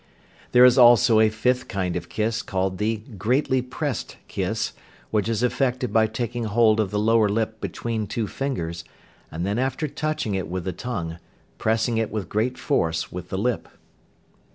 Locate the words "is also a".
0.65-1.29